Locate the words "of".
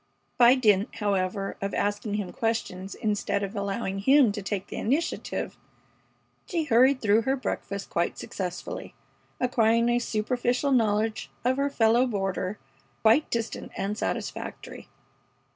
1.61-1.75, 3.43-3.55, 11.45-11.57